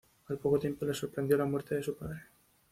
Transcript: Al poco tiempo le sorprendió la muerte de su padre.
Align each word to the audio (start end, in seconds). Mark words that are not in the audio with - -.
Al 0.29 0.39
poco 0.39 0.57
tiempo 0.57 0.83
le 0.83 0.95
sorprendió 0.95 1.37
la 1.37 1.45
muerte 1.45 1.75
de 1.75 1.83
su 1.83 1.95
padre. 1.95 2.21